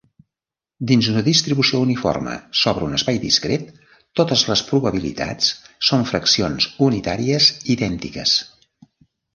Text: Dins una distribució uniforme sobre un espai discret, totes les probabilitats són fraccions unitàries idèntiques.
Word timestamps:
Dins 0.91 1.09
una 1.11 1.21
distribució 1.27 1.81
uniforme 1.87 2.33
sobre 2.61 2.87
un 2.87 2.97
espai 2.99 3.21
discret, 3.27 3.69
totes 4.21 4.47
les 4.53 4.65
probabilitats 4.73 5.53
són 5.91 6.11
fraccions 6.15 6.71
unitàries 6.91 7.53
idèntiques. 7.77 8.39